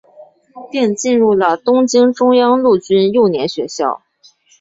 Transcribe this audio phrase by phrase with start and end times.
[0.71, 4.01] 并进入了东京中央陆军幼年学校。